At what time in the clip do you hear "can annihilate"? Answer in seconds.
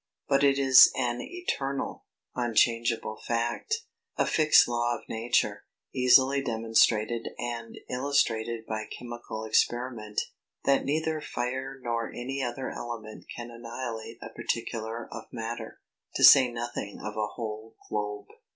13.37-14.17